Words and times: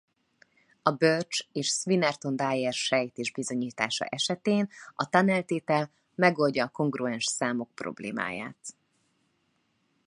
A 0.81 0.91
Birch 0.91 1.45
és 1.51 1.67
Swinnerton-Dyer-sejtés 1.67 3.31
bizonyítása 3.31 4.05
esetén 4.05 4.69
a 4.95 5.09
Tunnell-tétel 5.09 5.91
megoldja 6.15 6.65
a 6.65 6.69
kongruens 6.69 7.23
számok 7.25 7.71
problémáját. 7.75 8.75